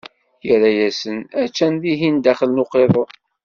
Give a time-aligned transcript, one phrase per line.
[0.51, 3.11] Irra-yasen: a-tt-an dihin, daxel n uqiḍun.